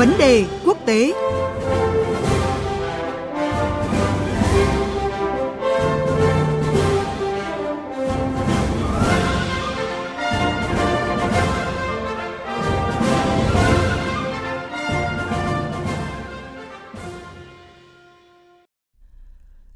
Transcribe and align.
Vấn 0.00 0.12
đề 0.18 0.46
quốc 0.64 0.78
tế 0.86 1.12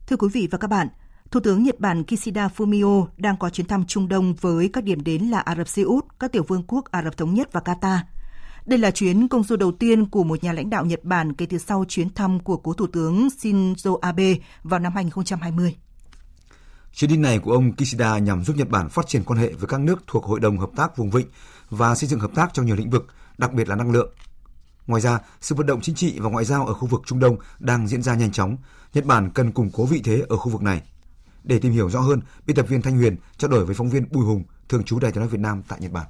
Thưa 0.07 0.17
quý 0.17 0.29
vị 0.33 0.49
và 0.51 0.59
các 0.59 0.69
bạn, 0.69 0.89
Thủ 1.31 1.41
tướng 1.41 1.63
Nhật 1.63 1.81
Bản 1.81 2.05
Kishida 2.05 2.49
Fumio 2.57 3.07
đang 3.17 3.37
có 3.37 3.51
chuyến 3.51 3.67
thăm 3.67 3.85
Trung 3.87 4.09
Đông 4.09 4.35
với 4.41 4.71
các 4.73 4.85
điểm 4.85 5.05
đến 5.05 5.23
là 5.23 5.41
Ả 5.41 5.55
Rập 5.55 5.69
Xê 5.69 5.83
Út, 5.83 6.05
các 6.21 6.33
tiểu 6.33 6.43
vương 6.49 6.63
quốc 6.69 6.85
Ả 6.91 7.03
Rập 7.03 7.17
Thống 7.17 7.35
Nhất 7.35 7.53
và 7.53 7.61
Qatar. 7.61 7.99
Đây 8.67 8.79
là 8.79 8.91
chuyến 8.91 9.29
công 9.29 9.45
du 9.45 9.57
đầu 9.57 9.73
tiên 9.73 10.07
của 10.07 10.25
một 10.25 10.45
nhà 10.45 10.53
lãnh 10.53 10.71
đạo 10.71 10.85
Nhật 10.85 11.05
Bản 11.05 11.33
kể 11.33 11.47
từ 11.47 11.59
sau 11.59 11.85
chuyến 11.89 12.15
thăm 12.15 12.41
của 12.41 12.57
cố 12.57 12.73
Thủ 12.73 12.87
tướng 12.87 13.29
Shinzo 13.29 13.99
Abe 13.99 14.35
vào 14.63 14.81
năm 14.81 14.93
2020. 14.95 15.77
Chuyến 16.93 17.11
đi 17.11 17.17
này 17.17 17.39
của 17.39 17.53
ông 17.53 17.73
Kishida 17.77 18.19
nhằm 18.19 18.45
giúp 18.45 18.57
Nhật 18.57 18.69
Bản 18.69 18.89
phát 18.89 19.07
triển 19.07 19.25
quan 19.25 19.39
hệ 19.39 19.53
với 19.53 19.69
các 19.69 19.81
nước 19.81 20.03
thuộc 20.07 20.25
Hội 20.25 20.41
đồng 20.41 20.59
Hợp 20.59 20.71
tác 20.77 20.97
Vùng 20.97 21.11
Vịnh 21.11 21.27
và 21.71 21.95
xây 21.95 22.09
dựng 22.09 22.21
hợp 22.21 22.31
tác 22.35 22.55
trong 22.55 22.67
nhiều 22.67 22.77
lĩnh 22.77 22.91
vực, 22.91 23.07
đặc 23.39 23.53
biệt 23.53 23.69
là 23.69 23.77
năng 23.77 23.93
lượng. 23.93 24.15
Ngoài 24.87 25.01
ra, 25.01 25.19
sự 25.41 25.55
vận 25.55 25.67
động 25.67 25.81
chính 25.81 25.95
trị 25.95 26.19
và 26.19 26.31
ngoại 26.31 26.45
giao 26.45 26.67
ở 26.67 26.75
khu 26.75 26.89
vực 26.89 27.03
Trung 27.07 27.19
Đông 27.21 27.37
đang 27.59 27.89
diễn 27.89 28.03
ra 28.03 28.15
nhanh 28.15 28.33
chóng. 28.33 28.57
Nhật 28.95 29.05
Bản 29.05 29.31
cần 29.31 29.53
củng 29.53 29.71
cố 29.73 29.85
vị 29.85 30.01
thế 30.05 30.23
ở 30.29 30.37
khu 30.37 30.51
vực 30.51 30.63
này. 30.63 30.83
Để 31.43 31.59
tìm 31.59 31.73
hiểu 31.73 31.91
rõ 31.91 32.01
hơn, 32.01 32.21
biên 32.47 32.57
tập 32.57 32.67
viên 32.69 32.83
Thanh 32.83 32.97
Huyền 32.97 33.17
trao 33.39 33.51
đổi 33.51 33.65
với 33.65 33.75
phóng 33.75 33.91
viên 33.91 34.07
Bùi 34.13 34.25
Hùng, 34.25 34.43
thường 34.69 34.85
trú 34.85 34.99
Đài 34.99 35.13
tiếng 35.13 35.21
nói 35.21 35.29
Việt 35.29 35.41
Nam 35.41 35.63
tại 35.69 35.81
Nhật 35.81 35.93
Bản. 35.93 36.07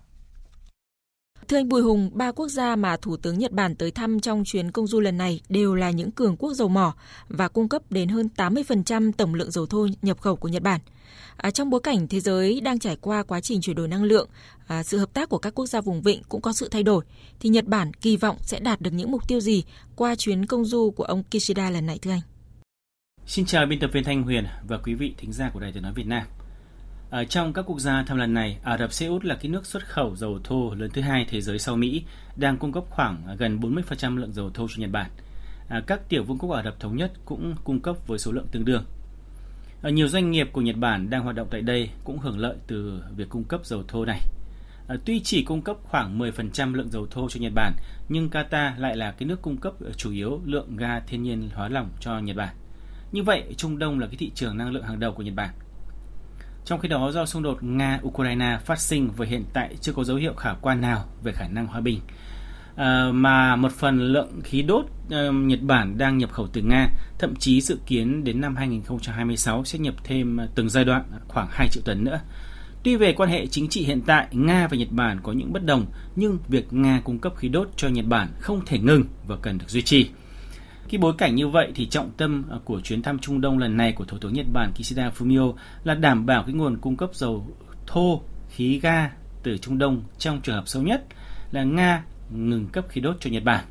Thưa 1.49 1.57
anh 1.57 1.69
Bùi 1.69 1.83
Hùng, 1.83 2.11
ba 2.13 2.33
quốc 2.33 2.49
gia 2.49 2.77
mà 2.77 2.97
Thủ 2.97 3.17
tướng 3.17 3.39
Nhật 3.39 3.53
Bản 3.53 3.75
tới 3.75 3.91
thăm 3.91 4.21
trong 4.21 4.45
chuyến 4.45 4.71
công 4.71 4.87
du 4.87 5.01
lần 5.01 5.19
này 5.19 5.41
đều 5.49 5.75
là 5.75 5.91
những 5.91 6.11
cường 6.11 6.37
quốc 6.37 6.55
dầu 6.55 6.69
mỏ 6.69 6.95
và 7.29 7.49
cung 7.49 7.69
cấp 7.69 7.83
đến 7.91 8.09
hơn 8.09 8.29
80% 8.37 9.13
tổng 9.13 9.35
lượng 9.35 9.51
dầu 9.51 9.67
thô 9.67 9.87
nhập 10.03 10.21
khẩu 10.21 10.37
của 10.37 10.49
Nhật 10.49 10.63
Bản. 10.63 10.81
À, 11.37 11.51
trong 11.51 11.71
bối 11.71 11.81
cảnh 11.81 12.09
thế 12.09 12.21
giới 12.21 12.61
đang 12.61 12.79
trải 12.79 12.97
qua 13.01 13.23
quá 13.23 13.41
trình 13.41 13.61
chuyển 13.61 13.77
đổi 13.77 13.89
năng 13.89 14.05
lượng, 14.05 14.29
à, 14.67 14.83
sự 14.83 14.99
hợp 14.99 15.15
tác 15.15 15.29
của 15.29 15.39
các 15.39 15.55
quốc 15.55 15.67
gia 15.67 15.81
vùng 15.81 16.03
vịnh 16.03 16.23
cũng 16.29 16.41
có 16.41 16.53
sự 16.53 16.69
thay 16.69 16.83
đổi, 16.83 17.05
thì 17.41 17.49
Nhật 17.49 17.65
Bản 17.65 17.95
kỳ 17.95 18.17
vọng 18.17 18.37
sẽ 18.41 18.61
đạt 18.61 18.81
được 18.81 18.93
những 18.93 19.11
mục 19.11 19.29
tiêu 19.29 19.41
gì 19.41 19.65
qua 19.97 20.15
chuyến 20.15 20.47
công 20.47 20.65
du 20.65 20.91
của 20.91 21.05
ông 21.05 21.23
Kishida 21.31 21.71
lần 21.71 21.87
này 21.87 21.99
thưa 21.99 22.11
anh? 22.11 22.21
Xin 23.27 23.47
chào 23.47 23.67
biên 23.67 23.81
tập 23.81 23.91
viên 23.93 24.05
Thanh 24.05 24.23
Huyền 24.23 24.45
và 24.69 24.79
quý 24.79 24.95
vị 24.95 25.15
thính 25.19 25.33
giả 25.33 25.51
của 25.55 25.61
Đài 25.61 25.73
Tiếng 25.73 25.83
nói 25.83 25.93
Việt 25.97 26.07
Nam. 26.07 26.27
Ở 27.15 27.25
trong 27.25 27.53
các 27.53 27.65
quốc 27.67 27.81
gia 27.81 28.03
thăm 28.03 28.17
lần 28.17 28.35
này, 28.35 28.59
Ả 28.63 28.79
Rập 28.79 28.93
Xê 28.93 29.07
Út 29.07 29.25
là 29.25 29.35
cái 29.35 29.51
nước 29.51 29.67
xuất 29.67 29.87
khẩu 29.87 30.17
dầu 30.17 30.39
thô 30.45 30.75
lớn 30.75 30.91
thứ 30.93 31.03
hai 31.03 31.27
thế 31.31 31.41
giới 31.41 31.59
sau 31.59 31.77
Mỹ, 31.77 32.05
đang 32.37 32.57
cung 32.57 32.73
cấp 32.73 32.85
khoảng 32.91 33.37
gần 33.39 33.61
40% 33.61 34.17
lượng 34.17 34.33
dầu 34.33 34.51
thô 34.51 34.69
cho 34.69 34.75
Nhật 34.81 34.91
Bản. 34.91 35.11
À, 35.69 35.83
các 35.87 36.09
tiểu 36.09 36.25
vương 36.25 36.39
quốc 36.39 36.51
Ả 36.51 36.63
Rập 36.63 36.81
thống 36.81 36.97
nhất 36.97 37.13
cũng 37.25 37.55
cung 37.65 37.81
cấp 37.81 37.97
với 38.07 38.19
số 38.19 38.33
lượng 38.33 38.47
tương 38.53 38.65
đương. 38.65 38.85
À, 39.83 39.91
nhiều 39.91 40.09
doanh 40.09 40.31
nghiệp 40.31 40.49
của 40.53 40.61
Nhật 40.61 40.77
Bản 40.77 41.11
đang 41.11 41.23
hoạt 41.23 41.37
động 41.37 41.49
tại 41.51 41.61
đây 41.61 41.91
cũng 42.05 42.19
hưởng 42.19 42.39
lợi 42.39 42.57
từ 42.67 43.03
việc 43.17 43.29
cung 43.29 43.45
cấp 43.45 43.61
dầu 43.65 43.83
thô 43.89 44.05
này. 44.05 44.21
À, 44.89 44.97
tuy 45.05 45.21
chỉ 45.21 45.45
cung 45.45 45.63
cấp 45.63 45.77
khoảng 45.83 46.19
10% 46.19 46.75
lượng 46.75 46.91
dầu 46.91 47.07
thô 47.11 47.29
cho 47.29 47.41
Nhật 47.41 47.53
Bản, 47.55 47.73
nhưng 48.09 48.29
Qatar 48.29 48.81
lại 48.81 48.97
là 48.97 49.11
cái 49.11 49.29
nước 49.29 49.43
cung 49.43 49.57
cấp 49.57 49.75
chủ 49.97 50.11
yếu 50.11 50.41
lượng 50.45 50.77
ga 50.77 51.01
thiên 51.01 51.23
nhiên 51.23 51.49
hóa 51.55 51.69
lỏng 51.69 51.91
cho 52.01 52.19
Nhật 52.19 52.37
Bản. 52.37 52.55
Như 53.13 53.23
vậy, 53.23 53.55
Trung 53.57 53.79
Đông 53.79 53.99
là 53.99 54.07
cái 54.07 54.17
thị 54.17 54.31
trường 54.35 54.59
năng 54.59 54.73
lượng 54.73 54.85
hàng 54.85 55.01
đầu 55.01 55.13
của 55.13 55.23
Nhật 55.23 55.35
Bản. 55.35 55.51
Trong 56.65 56.81
khi 56.81 56.89
đó, 56.89 57.11
do 57.11 57.27
xung 57.27 57.43
đột 57.43 57.59
Nga-Ukraine 57.63 58.59
phát 58.59 58.81
sinh 58.81 59.11
và 59.17 59.27
hiện 59.27 59.45
tại 59.53 59.77
chưa 59.81 59.93
có 59.93 60.05
dấu 60.05 60.17
hiệu 60.17 60.35
khả 60.35 60.55
quan 60.61 60.81
nào 60.81 61.05
về 61.23 61.33
khả 61.33 61.49
năng 61.49 61.67
hòa 61.67 61.81
bình, 61.81 62.01
à, 62.77 63.09
mà 63.13 63.57
một 63.57 63.73
phần 63.73 64.13
lượng 64.13 64.41
khí 64.45 64.63
đốt 64.63 64.87
à, 65.11 65.31
Nhật 65.33 65.61
Bản 65.63 65.99
đang 65.99 66.19
nhập 66.19 66.33
khẩu 66.33 66.47
từ 66.53 66.63
Nga, 66.63 66.87
thậm 67.19 67.37
chí 67.37 67.61
dự 67.61 67.79
kiến 67.87 68.25
đến 68.25 68.41
năm 68.41 68.57
2026 68.57 69.65
sẽ 69.65 69.79
nhập 69.79 69.95
thêm 70.05 70.37
ờ, 70.37 70.49
từng 70.55 70.69
giai 70.69 70.85
đoạn 70.85 71.05
khoảng 71.29 71.49
2 71.51 71.69
triệu 71.69 71.83
tấn 71.87 72.05
nữa. 72.05 72.21
Tuy 72.83 72.97
về 72.97 73.13
quan 73.13 73.31
hệ 73.31 73.47
chính 73.47 73.69
trị 73.69 73.85
hiện 73.85 74.01
tại, 74.07 74.27
Nga 74.33 74.67
và 74.67 74.77
Nhật 74.77 74.91
Bản 74.91 75.21
có 75.23 75.33
những 75.33 75.53
bất 75.53 75.65
đồng, 75.65 75.87
nhưng 76.17 76.39
việc 76.49 76.73
Nga 76.73 77.01
cung 77.05 77.19
cấp 77.19 77.33
khí 77.37 77.49
đốt 77.49 77.69
cho 77.77 77.89
Nhật 77.89 78.07
Bản 78.07 78.29
không 78.41 78.61
thể 78.67 78.79
ngừng 78.79 79.05
và 79.27 79.37
cần 79.43 79.59
được 79.59 79.69
duy 79.69 79.83
trì. 79.83 80.09
Khi 80.89 80.99
bối 80.99 81.13
cảnh 81.19 81.35
như 81.35 81.49
vậy 81.49 81.73
thì 81.75 81.87
trọng 81.87 82.11
tâm 82.17 82.45
à, 82.51 82.57
của 82.65 82.81
chuyến 82.81 83.03
thăm 83.03 83.19
Trung 83.19 83.41
Đông 83.41 83.59
lần 83.59 83.77
này 83.77 83.93
của 83.93 84.05
Thủ 84.05 84.19
tướng 84.19 84.33
Nhật 84.33 84.47
Bản 84.53 84.73
Kishida 84.73 85.11
Fumio 85.19 85.55
là 85.85 85.95
đảm 85.95 86.27
bảo 86.27 86.43
cái 86.43 86.55
nguồn 86.55 86.77
cung 86.77 86.97
cấp 86.97 87.11
dầu 87.15 87.47
thô, 87.87 88.23
khí 88.51 88.81
ga 88.83 89.11
từ 89.43 89.59
Trung 89.59 89.79
Đông 89.79 90.03
trong 90.19 90.41
trường 90.41 90.55
hợp 90.55 90.69
xấu 90.69 90.83
nhất 90.83 91.05
là 91.51 91.65
Nga 91.65 92.05
ngừng 92.31 92.67
cấp 92.67 92.85
khí 92.89 93.01
đốt 93.01 93.17
cho 93.21 93.31
Nhật 93.31 93.45
Bản. 93.45 93.65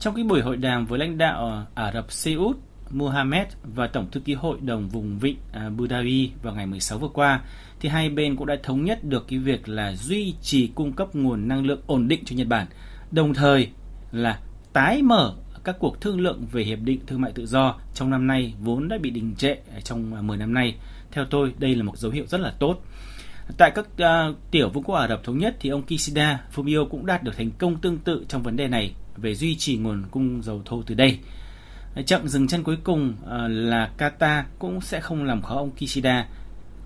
Trong 0.00 0.14
cái 0.14 0.24
buổi 0.24 0.42
hội 0.42 0.56
đàm 0.56 0.86
với 0.86 0.98
lãnh 0.98 1.18
đạo 1.18 1.48
à, 1.48 1.84
Ả 1.84 1.92
Rập 1.92 2.12
Xê 2.12 2.34
Út, 2.34 2.56
Mohammed 2.90 3.46
và 3.62 3.86
Tổng 3.86 4.10
thư 4.10 4.20
ký 4.20 4.34
Hội 4.34 4.58
đồng 4.60 4.88
vùng 4.88 5.18
vịnh 5.18 5.36
à, 5.52 5.60
Abu 5.60 5.86
Dhabi 5.86 6.30
vào 6.42 6.54
ngày 6.54 6.66
16 6.66 6.98
vừa 6.98 7.08
qua, 7.08 7.40
thì 7.80 7.88
hai 7.88 8.08
bên 8.08 8.36
cũng 8.36 8.46
đã 8.46 8.56
thống 8.62 8.84
nhất 8.84 9.04
được 9.04 9.24
cái 9.28 9.38
việc 9.38 9.68
là 9.68 9.92
duy 9.92 10.34
trì 10.42 10.66
cung 10.74 10.92
cấp 10.92 11.14
nguồn 11.14 11.48
năng 11.48 11.66
lượng 11.66 11.80
ổn 11.86 12.08
định 12.08 12.24
cho 12.24 12.36
Nhật 12.36 12.46
Bản, 12.46 12.66
đồng 13.10 13.34
thời 13.34 13.68
là 14.12 14.38
tái 14.72 15.02
mở 15.02 15.34
các 15.64 15.76
cuộc 15.78 16.00
thương 16.00 16.20
lượng 16.20 16.46
về 16.52 16.62
hiệp 16.62 16.78
định 16.82 17.00
thương 17.06 17.20
mại 17.20 17.32
tự 17.32 17.46
do 17.46 17.74
trong 17.94 18.10
năm 18.10 18.26
nay 18.26 18.54
vốn 18.60 18.88
đã 18.88 18.98
bị 18.98 19.10
đình 19.10 19.34
trệ 19.38 19.56
trong 19.84 20.14
à, 20.14 20.22
10 20.22 20.36
năm 20.36 20.54
nay. 20.54 20.74
Theo 21.10 21.24
tôi, 21.24 21.54
đây 21.58 21.74
là 21.74 21.82
một 21.82 21.98
dấu 21.98 22.12
hiệu 22.12 22.24
rất 22.26 22.40
là 22.40 22.54
tốt. 22.58 22.84
Tại 23.58 23.72
các 23.74 23.86
uh, 23.86 24.36
tiểu 24.50 24.68
vương 24.68 24.84
quốc 24.84 24.94
Ả 24.94 25.08
Rập 25.08 25.24
thống 25.24 25.38
nhất 25.38 25.56
thì 25.60 25.70
ông 25.70 25.82
Kishida 25.82 26.40
Fumio 26.54 26.88
cũng 26.88 27.06
đạt 27.06 27.22
được 27.22 27.36
thành 27.36 27.50
công 27.50 27.80
tương 27.80 27.98
tự 27.98 28.24
trong 28.28 28.42
vấn 28.42 28.56
đề 28.56 28.68
này 28.68 28.94
về 29.16 29.34
duy 29.34 29.56
trì 29.56 29.76
nguồn 29.76 30.04
cung 30.10 30.42
dầu 30.42 30.62
thô 30.64 30.82
từ 30.82 30.94
đây. 30.94 31.18
Chặng 32.06 32.28
dừng 32.28 32.48
chân 32.48 32.62
cuối 32.62 32.76
cùng 32.84 33.14
uh, 33.22 33.28
là 33.48 33.90
Qatar 33.98 34.42
cũng 34.58 34.80
sẽ 34.80 35.00
không 35.00 35.24
làm 35.24 35.42
khó 35.42 35.56
ông 35.56 35.70
Kishida. 35.70 36.28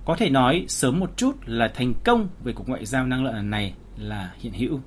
Có 0.05 0.17
thể 0.17 0.31
nói 0.31 0.65
sớm 0.69 1.01
một 1.01 1.17
chút 1.17 1.37
là 1.47 1.69
thành 1.69 1.95
công 2.05 2.29
về 2.45 2.53
cuộc 2.53 2.69
ngoại 2.69 2.87
giao 2.87 3.07
năng 3.07 3.25
lượng 3.25 3.51
này 3.51 3.75
là 3.97 4.33
hiện 4.39 4.53
hữu. 4.53 4.81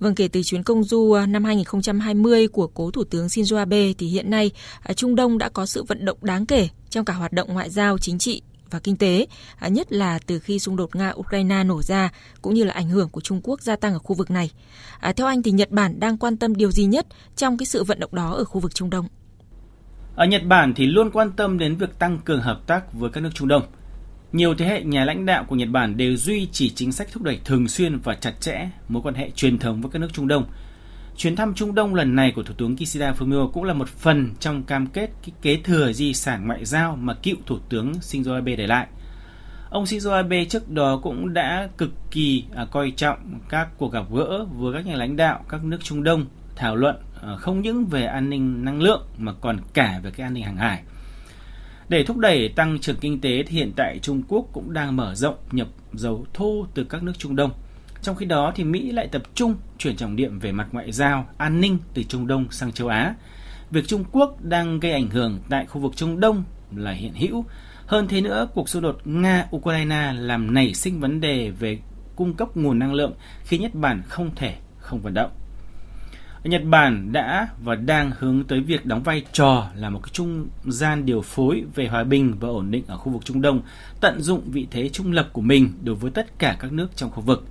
Vâng, 0.00 0.14
kể 0.14 0.28
từ 0.28 0.42
chuyến 0.42 0.62
công 0.62 0.84
du 0.84 1.12
à, 1.12 1.26
năm 1.26 1.44
2020 1.44 2.48
của 2.48 2.66
cố 2.66 2.90
Thủ 2.90 3.04
tướng 3.04 3.26
Shinzo 3.26 3.56
Abe 3.56 3.92
thì 3.98 4.06
hiện 4.06 4.30
nay 4.30 4.50
à, 4.82 4.92
Trung 4.92 5.14
Đông 5.14 5.38
đã 5.38 5.48
có 5.48 5.66
sự 5.66 5.82
vận 5.82 6.04
động 6.04 6.18
đáng 6.22 6.46
kể 6.46 6.68
trong 6.90 7.04
cả 7.04 7.14
hoạt 7.14 7.32
động 7.32 7.52
ngoại 7.52 7.70
giao, 7.70 7.98
chính 7.98 8.18
trị 8.18 8.42
và 8.70 8.78
kinh 8.78 8.96
tế, 8.96 9.26
à, 9.58 9.68
nhất 9.68 9.92
là 9.92 10.18
từ 10.26 10.38
khi 10.38 10.58
xung 10.58 10.76
đột 10.76 10.90
Nga-Ukraine 10.92 11.66
nổ 11.66 11.82
ra, 11.82 12.12
cũng 12.42 12.54
như 12.54 12.64
là 12.64 12.74
ảnh 12.74 12.88
hưởng 12.88 13.08
của 13.08 13.20
Trung 13.20 13.40
Quốc 13.42 13.60
gia 13.60 13.76
tăng 13.76 13.92
ở 13.92 13.98
khu 13.98 14.14
vực 14.14 14.30
này. 14.30 14.50
theo 15.16 15.26
anh 15.26 15.42
thì 15.42 15.50
Nhật 15.50 15.70
Bản 15.70 16.00
đang 16.00 16.16
quan 16.16 16.36
tâm 16.36 16.54
điều 16.54 16.70
gì 16.70 16.84
nhất 16.84 17.06
trong 17.36 17.56
cái 17.56 17.66
sự 17.66 17.84
vận 17.84 18.00
động 18.00 18.14
đó 18.14 18.32
ở 18.32 18.44
khu 18.44 18.60
vực 18.60 18.74
Trung 18.74 18.90
Đông? 18.90 19.08
Ở 20.16 20.26
Nhật 20.26 20.42
Bản 20.44 20.74
thì 20.76 20.86
luôn 20.86 21.10
quan 21.10 21.32
tâm 21.32 21.58
đến 21.58 21.76
việc 21.76 21.98
tăng 21.98 22.18
cường 22.24 22.40
hợp 22.40 22.60
tác 22.66 22.92
với 22.92 23.10
các 23.10 23.20
nước 23.20 23.30
Trung 23.34 23.48
Đông– 23.48 23.62
nhiều 24.32 24.54
thế 24.54 24.66
hệ 24.66 24.82
nhà 24.82 25.04
lãnh 25.04 25.26
đạo 25.26 25.44
của 25.48 25.56
Nhật 25.56 25.68
Bản 25.68 25.96
đều 25.96 26.16
duy 26.16 26.48
trì 26.52 26.70
chính 26.70 26.92
sách 26.92 27.08
thúc 27.12 27.22
đẩy 27.22 27.40
thường 27.44 27.68
xuyên 27.68 27.98
và 27.98 28.14
chặt 28.14 28.40
chẽ 28.40 28.70
mối 28.88 29.02
quan 29.02 29.14
hệ 29.14 29.30
truyền 29.30 29.58
thống 29.58 29.80
với 29.80 29.90
các 29.90 29.98
nước 29.98 30.08
Trung 30.12 30.28
Đông. 30.28 30.44
Chuyến 31.16 31.36
thăm 31.36 31.54
Trung 31.54 31.74
Đông 31.74 31.94
lần 31.94 32.14
này 32.14 32.32
của 32.36 32.42
Thủ 32.42 32.54
tướng 32.58 32.76
Kishida 32.76 33.12
Fumio 33.12 33.50
cũng 33.50 33.64
là 33.64 33.74
một 33.74 33.88
phần 33.88 34.34
trong 34.40 34.62
cam 34.62 34.86
kết 34.86 35.10
kế 35.42 35.56
thừa 35.64 35.92
di 35.92 36.14
sản 36.14 36.46
ngoại 36.46 36.64
giao 36.64 36.96
mà 36.96 37.14
cựu 37.14 37.36
Thủ 37.46 37.58
tướng 37.68 37.92
Shinzo 37.92 38.34
Abe 38.34 38.56
để 38.56 38.66
lại. 38.66 38.86
Ông 39.70 39.84
Shinzo 39.84 40.12
Abe 40.12 40.44
trước 40.44 40.70
đó 40.70 41.00
cũng 41.02 41.34
đã 41.34 41.68
cực 41.78 41.90
kỳ 42.10 42.44
à, 42.54 42.66
coi 42.70 42.90
trọng 42.96 43.40
các 43.48 43.68
cuộc 43.78 43.92
gặp 43.92 44.04
gỡ 44.12 44.44
với 44.44 44.74
các 44.74 44.86
nhà 44.86 44.96
lãnh 44.96 45.16
đạo 45.16 45.44
các 45.48 45.64
nước 45.64 45.78
Trung 45.82 46.02
Đông 46.02 46.26
thảo 46.56 46.76
luận 46.76 46.96
à, 47.22 47.36
không 47.36 47.60
những 47.60 47.86
về 47.86 48.04
an 48.04 48.30
ninh 48.30 48.64
năng 48.64 48.82
lượng 48.82 49.02
mà 49.18 49.32
còn 49.40 49.58
cả 49.74 50.00
về 50.02 50.10
cái 50.10 50.26
an 50.26 50.34
ninh 50.34 50.44
hàng 50.44 50.56
hải. 50.56 50.82
Để 51.88 52.04
thúc 52.04 52.16
đẩy 52.16 52.48
tăng 52.48 52.78
trưởng 52.78 52.96
kinh 52.96 53.20
tế 53.20 53.42
thì 53.42 53.56
hiện 53.56 53.72
tại 53.76 53.98
Trung 54.02 54.22
Quốc 54.28 54.48
cũng 54.52 54.72
đang 54.72 54.96
mở 54.96 55.14
rộng 55.14 55.34
nhập 55.52 55.68
dầu 55.92 56.26
thô 56.34 56.66
từ 56.74 56.84
các 56.84 57.02
nước 57.02 57.12
Trung 57.18 57.36
Đông. 57.36 57.50
Trong 58.02 58.16
khi 58.16 58.26
đó 58.26 58.52
thì 58.54 58.64
Mỹ 58.64 58.92
lại 58.92 59.08
tập 59.12 59.22
trung 59.34 59.54
chuyển 59.78 59.96
trọng 59.96 60.16
điểm 60.16 60.38
về 60.38 60.52
mặt 60.52 60.68
ngoại 60.72 60.92
giao, 60.92 61.28
an 61.38 61.60
ninh 61.60 61.78
từ 61.94 62.02
Trung 62.02 62.26
Đông 62.26 62.50
sang 62.50 62.72
châu 62.72 62.88
Á. 62.88 63.14
Việc 63.70 63.86
Trung 63.86 64.04
Quốc 64.12 64.44
đang 64.44 64.80
gây 64.80 64.92
ảnh 64.92 65.10
hưởng 65.10 65.38
tại 65.48 65.66
khu 65.66 65.80
vực 65.80 65.92
Trung 65.96 66.20
Đông 66.20 66.44
là 66.76 66.92
hiện 66.92 67.12
hữu. 67.14 67.44
Hơn 67.86 68.08
thế 68.08 68.20
nữa, 68.20 68.48
cuộc 68.54 68.68
xung 68.68 68.82
đột 68.82 69.00
Nga-Ukraine 69.04 70.14
làm 70.14 70.54
nảy 70.54 70.74
sinh 70.74 71.00
vấn 71.00 71.20
đề 71.20 71.50
về 71.50 71.78
cung 72.16 72.34
cấp 72.34 72.56
nguồn 72.56 72.78
năng 72.78 72.94
lượng 72.94 73.12
khi 73.44 73.58
Nhật 73.58 73.74
Bản 73.74 74.02
không 74.08 74.30
thể 74.36 74.54
không 74.78 75.00
vận 75.00 75.14
động. 75.14 75.30
Nhật 76.48 76.64
Bản 76.64 77.12
đã 77.12 77.48
và 77.62 77.74
đang 77.74 78.10
hướng 78.18 78.44
tới 78.44 78.60
việc 78.60 78.86
đóng 78.86 79.02
vai 79.02 79.22
trò 79.32 79.68
là 79.74 79.90
một 79.90 80.00
cái 80.02 80.10
trung 80.12 80.48
gian 80.64 81.06
điều 81.06 81.22
phối 81.22 81.64
về 81.74 81.86
hòa 81.86 82.04
bình 82.04 82.34
và 82.40 82.48
ổn 82.48 82.70
định 82.70 82.84
ở 82.86 82.96
khu 82.96 83.12
vực 83.12 83.24
Trung 83.24 83.42
Đông, 83.42 83.62
tận 84.00 84.20
dụng 84.20 84.42
vị 84.46 84.66
thế 84.70 84.88
trung 84.88 85.12
lập 85.12 85.28
của 85.32 85.40
mình 85.40 85.72
đối 85.84 85.94
với 85.94 86.10
tất 86.10 86.38
cả 86.38 86.56
các 86.60 86.72
nước 86.72 86.96
trong 86.96 87.10
khu 87.10 87.20
vực. 87.20 87.44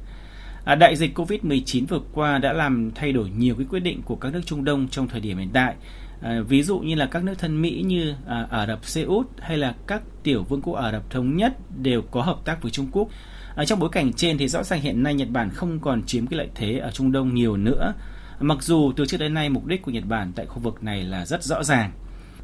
À, 0.66 0.76
đại 0.76 0.96
dịch 0.96 1.20
Covid-19 1.20 1.86
vừa 1.88 2.00
qua 2.14 2.38
đã 2.38 2.54
làm 2.54 2.92
thay 2.96 3.12
đổi 3.12 3.30
nhiều 3.30 3.56
cái 3.56 3.66
quyết 3.70 3.80
định 3.80 4.02
của 4.06 4.16
các 4.16 4.34
nước 4.34 4.42
Trung 4.46 4.64
Đông 4.64 4.88
trong 4.88 5.08
thời 5.08 5.20
điểm 5.20 5.38
hiện 5.38 5.50
tại. 5.54 5.76
À, 6.22 6.40
ví 6.48 6.64
dụ 6.64 6.80
như 6.80 6.96
là 6.96 7.06
các 7.06 7.24
nước 7.24 7.34
thân 7.40 7.62
Mỹ 7.62 7.84
như 7.86 8.14
à, 8.28 8.48
Ả 8.50 8.68
Rập 8.68 8.86
Xê 8.86 9.04
Út 9.04 9.28
hay 9.40 9.58
là 9.58 9.76
các 9.88 10.02
tiểu 10.24 10.44
vương 10.44 10.62
quốc 10.62 10.74
Ả 10.74 10.92
Rập 10.92 11.10
thống 11.10 11.36
nhất 11.36 11.54
đều 11.78 12.02
có 12.02 12.22
hợp 12.22 12.38
tác 12.46 12.62
với 12.62 12.72
Trung 12.72 12.88
Quốc. 12.92 13.08
À, 13.56 13.66
trong 13.66 13.80
bối 13.80 13.90
cảnh 13.92 14.14
trên 14.14 14.38
thì 14.38 14.48
rõ 14.48 14.64
ràng 14.64 14.82
hiện 14.82 15.04
nay 15.04 15.14
Nhật 15.14 15.30
Bản 15.30 15.50
không 15.50 15.80
còn 15.80 16.04
chiếm 16.04 16.28
cái 16.28 16.38
lợi 16.38 16.50
thế 16.56 16.78
ở 16.78 16.92
Trung 16.92 17.12
Đông 17.12 17.36
nhiều 17.36 17.58
nữa 17.58 17.94
Mặc 18.40 18.58
dù 18.62 18.92
từ 18.96 19.06
trước 19.06 19.18
đến 19.18 19.34
nay 19.34 19.50
mục 19.50 19.66
đích 19.66 19.82
của 19.82 19.92
Nhật 19.92 20.06
Bản 20.06 20.32
tại 20.36 20.46
khu 20.46 20.60
vực 20.60 20.84
này 20.84 21.04
là 21.04 21.26
rất 21.26 21.44
rõ 21.44 21.64
ràng. 21.64 21.92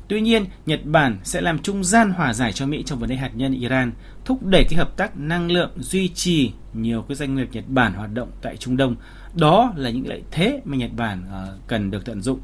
Tuy 0.08 0.22
nhiên, 0.22 0.46
Nhật 0.66 0.86
Bản 0.86 1.20
sẽ 1.24 1.42
làm 1.42 1.60
trung 1.60 1.84
gian 1.84 2.12
hòa 2.12 2.34
giải 2.34 2.54
cho 2.54 2.66
Mỹ 2.66 2.84
trong 2.86 3.00
vấn 3.00 3.10
đề 3.10 3.16
hạt 3.16 3.32
nhân 3.34 3.54
Iran, 3.54 3.92
thúc 4.26 4.44
đẩy 4.44 4.64
cái 4.70 4.78
hợp 4.78 4.98
tác 4.98 5.18
năng 5.18 5.52
lượng, 5.52 5.72
duy 5.80 6.08
trì 6.08 6.52
nhiều 6.74 7.06
cái 7.08 7.16
doanh 7.16 7.36
nghiệp 7.36 7.48
Nhật 7.52 7.64
Bản 7.68 7.94
hoạt 7.94 8.14
động 8.14 8.32
tại 8.42 8.58
Trung 8.58 8.78
Đông. 8.78 8.96
Đó 9.36 9.74
là 9.76 9.90
những 9.90 10.08
lợi 10.08 10.24
thế 10.32 10.62
mà 10.66 10.78
Nhật 10.78 10.92
Bản 10.96 11.24
ờ, 11.32 11.58
cần 11.68 11.92
được 11.92 12.06
tận 12.06 12.22
dụng. 12.22 12.40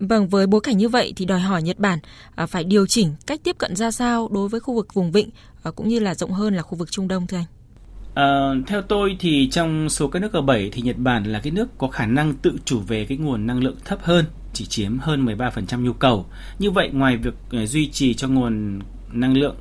Vâng, 0.00 0.28
với 0.28 0.46
bối 0.46 0.60
cảnh 0.60 0.78
như 0.78 0.88
vậy 0.88 1.12
thì 1.16 1.24
đòi 1.24 1.40
hỏi 1.40 1.62
Nhật 1.62 1.78
Bản 1.78 1.98
ờ, 2.34 2.46
phải 2.46 2.64
điều 2.64 2.86
chỉnh 2.86 3.14
cách 3.26 3.40
tiếp 3.44 3.58
cận 3.58 3.76
ra 3.76 3.90
sao 3.90 4.28
đối 4.32 4.48
với 4.48 4.60
khu 4.60 4.74
vực 4.74 4.94
vùng 4.94 5.12
vịnh 5.12 5.30
ờ, 5.62 5.70
cũng 5.70 5.88
như 5.88 6.00
là 6.00 6.14
rộng 6.14 6.32
hơn 6.32 6.54
là 6.54 6.62
khu 6.62 6.78
vực 6.78 6.90
Trung 6.90 7.08
Đông 7.08 7.26
thưa 7.26 7.36
anh? 7.36 7.44
Ờ, 8.18 8.56
theo 8.66 8.82
tôi 8.82 9.16
thì 9.18 9.48
trong 9.50 9.88
số 9.88 10.08
các 10.08 10.22
nước 10.22 10.32
G7 10.32 10.68
thì 10.72 10.82
Nhật 10.82 10.96
Bản 10.98 11.24
là 11.24 11.40
cái 11.40 11.50
nước 11.50 11.78
có 11.78 11.88
khả 11.88 12.06
năng 12.06 12.34
tự 12.34 12.58
chủ 12.64 12.80
về 12.80 13.04
cái 13.04 13.18
nguồn 13.18 13.46
năng 13.46 13.62
lượng 13.62 13.76
thấp 13.84 13.98
hơn, 14.02 14.24
chỉ 14.52 14.66
chiếm 14.66 14.98
hơn 14.98 15.24
13% 15.24 15.84
nhu 15.84 15.92
cầu. 15.92 16.26
Như 16.58 16.70
vậy 16.70 16.90
ngoài 16.92 17.16
việc 17.16 17.34
ờ, 17.50 17.66
duy 17.66 17.88
trì 17.88 18.14
cho 18.14 18.28
nguồn 18.28 18.78
năng 19.12 19.36
lượng 19.36 19.56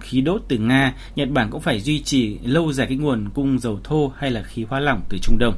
khí 0.00 0.20
đốt 0.20 0.42
từ 0.48 0.58
Nga, 0.58 0.94
Nhật 1.16 1.30
Bản 1.30 1.50
cũng 1.50 1.60
phải 1.60 1.80
duy 1.80 2.02
trì 2.02 2.38
lâu 2.44 2.72
dài 2.72 2.86
cái 2.86 2.96
nguồn 2.96 3.28
cung 3.34 3.58
dầu 3.58 3.80
thô 3.84 4.12
hay 4.16 4.30
là 4.30 4.42
khí 4.42 4.64
hóa 4.64 4.80
lỏng 4.80 5.00
từ 5.08 5.18
Trung 5.22 5.38
Đông. 5.38 5.54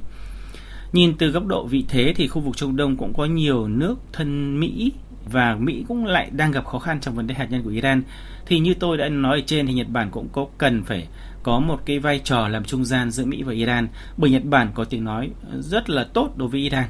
Nhìn 0.92 1.14
từ 1.18 1.28
góc 1.28 1.46
độ 1.46 1.66
vị 1.66 1.84
thế 1.88 2.12
thì 2.16 2.28
khu 2.28 2.40
vực 2.40 2.56
Trung 2.56 2.76
Đông 2.76 2.96
cũng 2.96 3.14
có 3.14 3.24
nhiều 3.24 3.68
nước 3.68 3.94
thân 4.12 4.60
Mỹ 4.60 4.92
và 5.32 5.56
Mỹ 5.60 5.84
cũng 5.88 6.06
lại 6.06 6.30
đang 6.32 6.50
gặp 6.50 6.66
khó 6.66 6.78
khăn 6.78 7.00
trong 7.00 7.14
vấn 7.14 7.26
đề 7.26 7.34
hạt 7.34 7.46
nhân 7.50 7.62
của 7.62 7.70
Iran. 7.70 8.02
Thì 8.46 8.58
như 8.58 8.74
tôi 8.74 8.96
đã 8.96 9.08
nói 9.08 9.38
ở 9.38 9.42
trên 9.46 9.66
thì 9.66 9.72
Nhật 9.72 9.88
Bản 9.88 10.10
cũng 10.10 10.28
có 10.32 10.46
cần 10.58 10.82
phải 10.84 11.08
có 11.42 11.60
một 11.60 11.80
cái 11.84 11.98
vai 11.98 12.20
trò 12.24 12.48
làm 12.48 12.64
trung 12.64 12.84
gian 12.84 13.10
giữa 13.10 13.24
Mỹ 13.24 13.42
và 13.42 13.52
Iran 13.52 13.88
bởi 14.16 14.30
Nhật 14.30 14.44
Bản 14.44 14.70
có 14.74 14.84
tiếng 14.84 15.04
nói 15.04 15.30
rất 15.60 15.90
là 15.90 16.04
tốt 16.04 16.32
đối 16.36 16.48
với 16.48 16.60
Iran. 16.60 16.88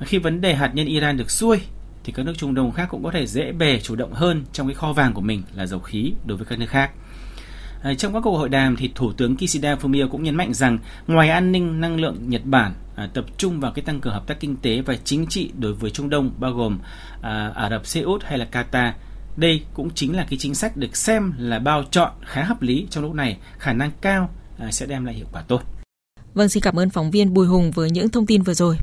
Khi 0.00 0.18
vấn 0.18 0.40
đề 0.40 0.54
hạt 0.54 0.70
nhân 0.74 0.86
Iran 0.86 1.16
được 1.16 1.30
xuôi 1.30 1.60
thì 2.04 2.12
các 2.12 2.26
nước 2.26 2.34
Trung 2.38 2.54
Đông 2.54 2.72
khác 2.72 2.88
cũng 2.90 3.04
có 3.04 3.10
thể 3.10 3.26
dễ 3.26 3.52
bề 3.52 3.80
chủ 3.80 3.96
động 3.96 4.12
hơn 4.12 4.44
trong 4.52 4.66
cái 4.66 4.74
kho 4.74 4.92
vàng 4.92 5.12
của 5.12 5.20
mình 5.20 5.42
là 5.54 5.66
dầu 5.66 5.80
khí 5.80 6.12
đối 6.26 6.38
với 6.38 6.46
các 6.46 6.58
nước 6.58 6.68
khác. 6.68 6.90
À, 7.82 7.94
trong 7.94 8.12
các 8.12 8.20
cuộc 8.20 8.36
hội 8.36 8.48
đàm 8.48 8.76
thì 8.76 8.90
Thủ 8.94 9.12
tướng 9.12 9.36
Kishida 9.36 9.74
Fumio 9.74 10.08
cũng 10.08 10.22
nhấn 10.22 10.34
mạnh 10.34 10.54
rằng 10.54 10.78
ngoài 11.06 11.30
an 11.30 11.52
ninh 11.52 11.80
năng 11.80 12.00
lượng 12.00 12.16
Nhật 12.20 12.44
Bản 12.44 12.74
à, 12.96 13.08
tập 13.14 13.24
trung 13.36 13.60
vào 13.60 13.72
cái 13.72 13.84
tăng 13.84 14.00
cường 14.00 14.12
hợp 14.12 14.26
tác 14.26 14.40
kinh 14.40 14.56
tế 14.56 14.80
và 14.80 14.96
chính 15.04 15.26
trị 15.26 15.50
đối 15.58 15.72
với 15.72 15.90
Trung 15.90 16.10
Đông 16.10 16.30
bao 16.38 16.52
gồm 16.52 16.78
à, 17.22 17.52
Ả 17.54 17.70
Rập 17.70 17.86
Xê 17.86 18.00
Út 18.00 18.24
hay 18.24 18.38
là 18.38 18.46
Qatar 18.52 18.92
đây 19.36 19.62
cũng 19.74 19.90
chính 19.94 20.16
là 20.16 20.26
cái 20.30 20.38
chính 20.38 20.54
sách 20.54 20.76
được 20.76 20.96
xem 20.96 21.32
là 21.38 21.58
bao 21.58 21.84
chọn 21.90 22.12
khá 22.24 22.44
hợp 22.44 22.62
lý 22.62 22.86
trong 22.90 23.04
lúc 23.04 23.14
này, 23.14 23.38
khả 23.58 23.72
năng 23.72 23.90
cao 24.00 24.30
à, 24.58 24.70
sẽ 24.72 24.86
đem 24.86 25.04
lại 25.04 25.14
hiệu 25.14 25.26
quả 25.32 25.42
tốt. 25.42 25.62
Vâng, 26.34 26.48
xin 26.48 26.62
cảm 26.62 26.78
ơn 26.78 26.90
phóng 26.90 27.10
viên 27.10 27.34
Bùi 27.34 27.46
Hùng 27.46 27.70
với 27.70 27.90
những 27.90 28.08
thông 28.08 28.26
tin 28.26 28.42
vừa 28.42 28.54
rồi. 28.54 28.76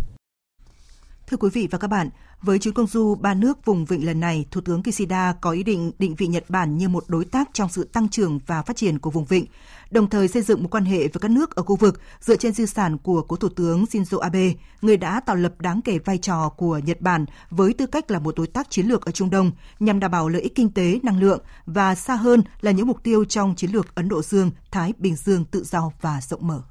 Thưa 1.28 1.38
quý 1.38 1.50
vị 1.54 1.68
và 1.72 1.78
các 1.78 1.88
bạn, 1.88 2.10
với 2.42 2.60
chuyến 2.60 2.74
công 2.74 2.88
du 2.88 3.16
ba 3.16 3.34
nước 3.34 3.66
vùng 3.66 3.86
vịnh 3.86 4.06
lần 4.06 4.20
này, 4.20 4.46
Thủ 4.52 4.62
tướng 4.62 4.84
Kishida 4.84 5.34
có 5.42 5.52
ý 5.52 5.64
định 5.64 5.92
định 6.00 6.16
vị 6.16 6.28
Nhật 6.28 6.50
Bản 6.50 6.78
như 6.78 6.90
một 6.90 7.04
đối 7.08 7.26
tác 7.26 7.50
trong 7.54 7.70
sự 7.70 7.84
tăng 7.84 8.10
trưởng 8.10 8.40
và 8.48 8.62
phát 8.62 8.76
triển 8.76 9.00
của 9.00 9.10
vùng 9.10 9.26
vịnh, 9.26 9.46
đồng 9.92 10.10
thời 10.10 10.28
xây 10.28 10.42
dựng 10.42 10.64
một 10.64 10.70
quan 10.72 10.86
hệ 10.86 10.98
với 11.00 11.22
các 11.22 11.32
nước 11.32 11.56
ở 11.56 11.64
khu 11.64 11.76
vực 11.76 12.02
dựa 12.20 12.36
trên 12.36 12.54
di 12.54 12.66
sản 12.66 12.98
của 12.98 13.22
cố 13.22 13.36
Thủ 13.36 13.50
tướng 13.50 13.84
Shinzo 13.84 14.20
Abe, 14.20 14.54
người 14.82 14.98
đã 14.98 15.20
tạo 15.20 15.36
lập 15.36 15.62
đáng 15.62 15.82
kể 15.82 16.00
vai 16.00 16.18
trò 16.18 16.50
của 16.50 16.78
Nhật 16.86 17.02
Bản 17.02 17.26
với 17.50 17.74
tư 17.74 17.86
cách 17.86 18.12
là 18.12 18.20
một 18.20 18.36
đối 18.36 18.48
tác 18.48 18.70
chiến 18.70 18.88
lược 18.88 19.06
ở 19.06 19.12
Trung 19.12 19.30
Đông 19.30 19.52
nhằm 19.80 20.00
đảm 20.00 20.12
bảo 20.12 20.30
lợi 20.30 20.42
ích 20.42 20.56
kinh 20.56 20.70
tế, 20.70 21.00
năng 21.04 21.20
lượng 21.20 21.40
và 21.66 21.96
xa 21.96 22.16
hơn 22.16 22.44
là 22.62 22.72
những 22.72 22.88
mục 22.88 23.04
tiêu 23.04 23.26
trong 23.26 23.56
chiến 23.56 23.72
lược 23.72 23.96
Ấn 23.96 24.10
Độ 24.10 24.22
Dương, 24.22 24.52
Thái 24.72 24.94
Bình 24.98 25.16
Dương 25.16 25.46
tự 25.46 25.64
do 25.64 25.92
và 26.02 26.22
rộng 26.22 26.48
mở. 26.48 26.62